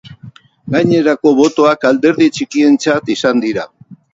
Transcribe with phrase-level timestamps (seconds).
[0.75, 3.69] Gainerako botoak alderdi txikientzat izan dira.